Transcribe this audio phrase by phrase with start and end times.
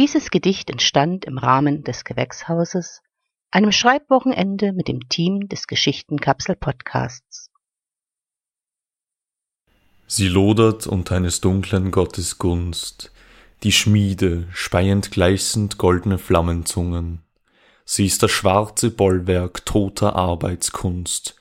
[0.00, 3.02] Dieses Gedicht entstand im Rahmen des Gewächshauses,
[3.50, 7.50] einem Schreibwochenende mit dem Team des Geschichtenkapsel Podcasts.
[10.06, 13.12] Sie lodert unter eines dunklen Gottes Gunst,
[13.62, 17.20] die Schmiede speiend gleißend goldene Flammenzungen.
[17.84, 21.36] Sie ist das schwarze Bollwerk toter Arbeitskunst,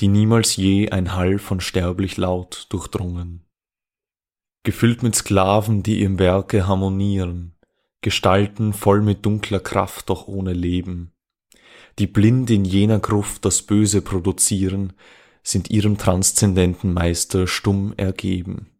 [0.00, 3.44] die niemals je ein Hall von sterblich Laut durchdrungen.
[4.62, 7.54] Gefüllt mit Sklaven, die im Werke harmonieren,
[8.00, 11.12] Gestalten voll mit dunkler Kraft, doch ohne Leben,
[11.98, 14.92] die blind in jener Gruft das Böse produzieren,
[15.42, 18.70] sind ihrem transzendenten Meister stumm ergeben.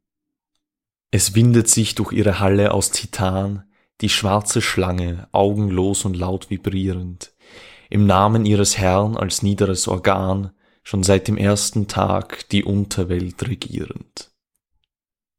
[1.10, 3.64] Es windet sich durch ihre Halle aus Titan
[4.00, 7.32] die schwarze Schlange, augenlos und laut vibrierend,
[7.90, 10.52] im Namen ihres Herrn als niederes Organ,
[10.84, 14.30] schon seit dem ersten Tag die Unterwelt regierend.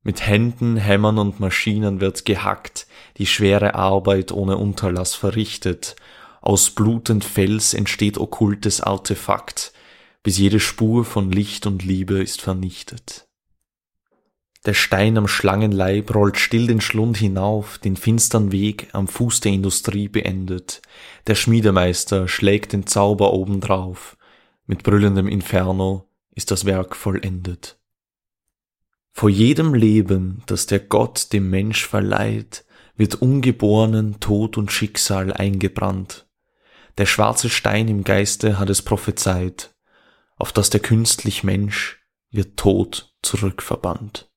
[0.01, 5.95] Mit Händen, Hämmern und Maschinen wird gehackt, die schwere Arbeit ohne Unterlass verrichtet,
[6.41, 9.73] aus blutend Fels entsteht okkultes Artefakt,
[10.23, 13.27] bis jede Spur von Licht und Liebe ist vernichtet.
[14.65, 19.53] Der Stein am Schlangenleib rollt still den Schlund hinauf, den finstern Weg am Fuß der
[19.53, 20.81] Industrie beendet.
[21.27, 24.17] Der Schmiedemeister schlägt den Zauber obendrauf.
[24.65, 27.78] Mit brüllendem Inferno ist das Werk vollendet.
[29.11, 32.65] Vor jedem Leben, das der Gott dem Mensch verleiht,
[32.95, 36.27] wird Ungeborenen Tod und Schicksal eingebrannt.
[36.97, 39.73] Der schwarze Stein im Geiste hat es prophezeit,
[40.37, 44.29] auf das der künstlich Mensch wird Tod zurückverbannt.